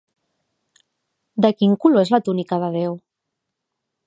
[1.45, 3.01] De quin color és la túnica de Déu?